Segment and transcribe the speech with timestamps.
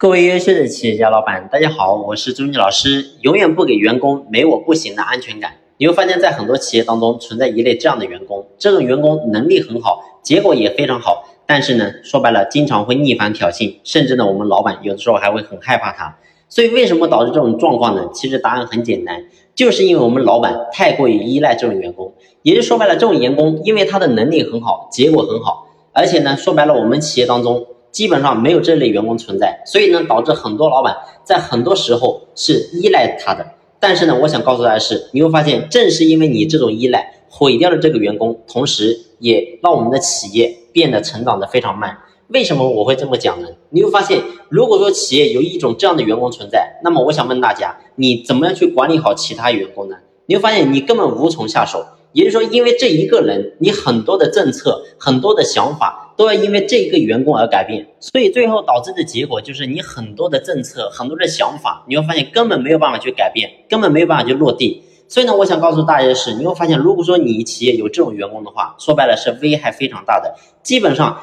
[0.00, 3.04] 各位优秀的企业家老板，大家好，我是朱妮老师。
[3.22, 5.54] 永远不给员工没我不行的安全感。
[5.76, 16.16] 你会发现在很多企业当中存在一类这样的员工，这种员工能力很好，结果也非常好，但是呢，说白了，经常会逆反挑衅，甚至呢，我们老板有的时候还会很害怕他。
[16.48, 18.08] 所以为什么导致这种状况呢？
[18.14, 19.24] 其实答案很简单，
[19.56, 27.66] 就是因为我们老板太过于依赖这种员工，也就说白了，这种员工因为他的能力很好，结果很好，而且呢，说白了，我们企业当中
[27.98, 33.44] 基本上没有这类员工存在，所以呢，导致很多老板在很多时候是依赖他的。
[33.80, 41.98] 但是呢，我想告诉大家是，你会发现，正是因为你这种依赖，毁掉了这个员工，同时也让我们的企业变得成长的非常慢。
[42.28, 43.48] 为什么我会这么讲呢？
[43.70, 49.96] 你会发现，如果说企业有一种这样的员工存在，那么我想问大家，你怎么样去管理好其他员工呢？
[50.26, 51.84] 你会发现你根本无从下手。
[52.18, 64.82] 也就是说，因为这一个人，你很多的政策、很多的想法都要因为这一个员工而改变，所以最后导致的结果就是你很多的政策、很多的想法，你会发现根本没有办法去改变，根本没有办法去落地。
[65.06, 70.34] 所以呢，我想告诉大家的是，你会发现，如果说你企业有这种员工的话，说白了是危害非常大的，
[70.64, 71.16] 基本上。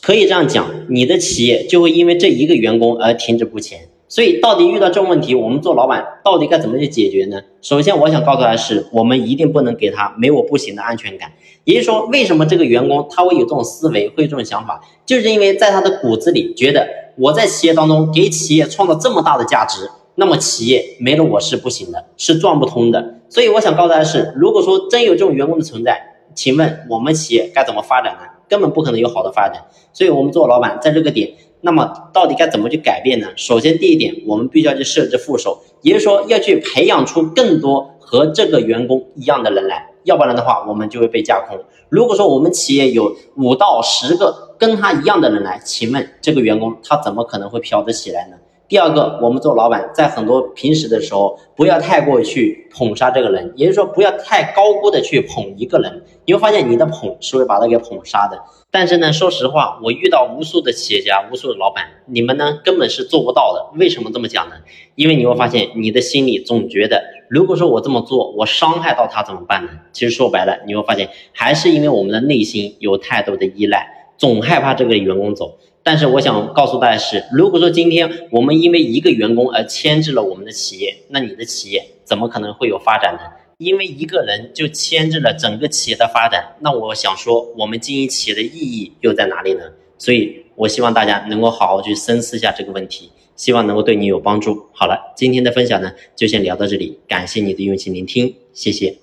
[0.00, 3.88] 可以这样讲，你的企业就会因为这一个员工而停止不前。
[4.12, 7.40] 所以，到底遇到这种问题，我们做老板到底该怎么去解决呢？
[7.62, 11.32] 首先，我想告诉大家是，我们一定不能给他没我不行的安全感。
[11.64, 23.14] 也就是说，为什么这个员工他会有这种思维，会有这种想法，就是因为在他的骨子里觉得我在企业当中给企业创造这么大的价值，那么企业没了我是不行的，是转不通的。
[23.30, 25.98] 所以，我想告诉大家是，如果说真有这种员工的存在，
[26.34, 28.28] 请问我们企业该怎么发展呢？
[28.46, 29.62] 根本不可能有好的发展，
[29.94, 31.30] 所以我们做老板在这个点，
[31.64, 33.28] 那么到底该怎么去改变呢？
[33.36, 41.58] 首先第一点，我们必须要去设置副手，也就是说要去培养出更多和这个员工一样的人来，要不然的话我们就会被架空。
[41.88, 48.36] 如果说我们企业有五到十个跟他一样的人来，请问这个员工他怎么可能会飘得起来呢？
[48.72, 58.40] 第二个，我们做老板在很多平时的时候，不要太过去捧杀这个人，也就是说不要太高估的去捧一个人，你会发现你的捧是会把他给捧杀的。
[58.70, 63.78] 但是呢，说实话，我遇到无数的企业家，无数的老板，你们呢根本是做不到的。
[63.78, 64.54] 为什么这么讲呢？
[64.94, 69.72] 因为你会发现你的心里总觉得，如果说我这么做，我伤害到他怎么办呢？
[69.92, 75.58] 其实说白了，你会发现还是因为我们的内心有太多的依赖，总害怕这个员工走。
[75.82, 83.20] 但是我想告诉大家是，如果说今天我们因为一个员工而牵制了我们的企业，那你的企业怎么可能会有发展呢？
[83.58, 89.60] 因为一个人就牵制了整个企业的发展，那我想说，我们经营企业的意义又在哪里呢？
[89.98, 94.66] 所以，我希望大家能够好好去深思一下这个问题，希望能够对你有帮助。
[94.72, 99.01] 好了，今天的分享呢，就先聊到这里，感谢你的用心聆听，谢谢。